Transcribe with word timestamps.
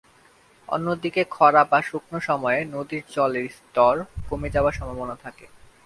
অন্যদিকে, 0.69 1.21
খরা 1.29 1.61
বা 1.63 1.79
শুকনো 1.81 2.19
সময়ে 2.19 2.59
নদীর 2.65 3.03
জলের 3.09 3.47
স্তর 3.49 3.95
কমে 4.29 4.49
যাবার 4.49 4.73
সম্ভাবনা 4.73 5.15
থাকে। 5.23 5.45